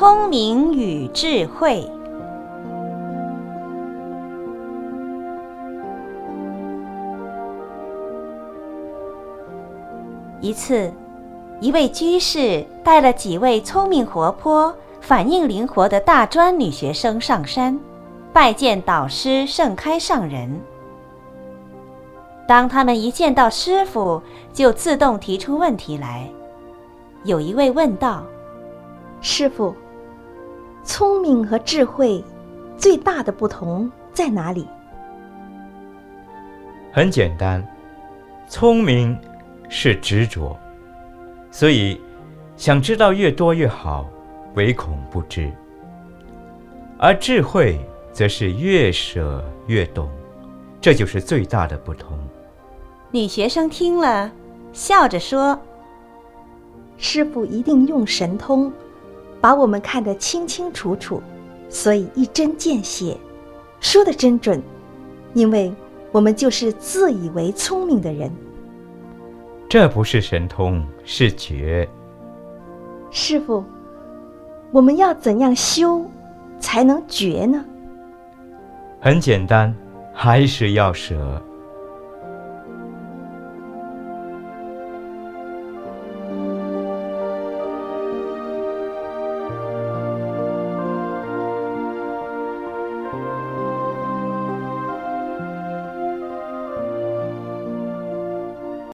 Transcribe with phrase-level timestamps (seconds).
[0.00, 1.86] 聪明与智慧。
[10.40, 10.90] 一次，
[11.60, 17.78] 一位居士带了几位聪明活泼、反应灵活的大专女学生上山，
[18.32, 20.50] 拜见导师盛开上人。
[22.48, 26.26] 当他们一见到师傅，就自动提出问题来。
[27.24, 28.22] 有一位问道
[29.20, 29.74] ：“师傅，
[30.84, 32.22] 聪明和智慧
[32.76, 34.66] 最大的不同在哪里？”
[36.92, 37.64] 很简单，
[38.48, 39.16] 聪明
[39.68, 40.56] 是执着，
[41.50, 42.00] 所以
[42.56, 44.08] 想知道越多越好，
[44.54, 45.50] 唯恐不知；
[46.98, 47.78] 而智慧
[48.12, 50.08] 则是越舍越懂，
[50.80, 52.18] 这就是最大的不同。
[53.12, 54.30] 女学生听了，
[54.72, 55.58] 笑着说
[56.98, 58.70] ：“师傅一定用神通，
[59.40, 61.22] 把我们看得清清楚楚，
[61.68, 63.16] 所以一针见血，
[63.80, 64.62] 说的真准。
[65.32, 65.72] 因为
[66.12, 68.30] 我们就是自以为聪明的人。
[69.68, 71.88] 这不是神通，是觉。
[73.10, 73.64] 师傅，
[74.72, 76.04] 我们要怎样修，
[76.58, 77.64] 才能觉呢？
[79.00, 79.74] 很简单，
[80.12, 81.40] 还是要舍。”